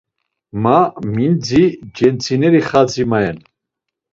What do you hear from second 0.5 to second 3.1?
Ma mindzi centzineri xadzi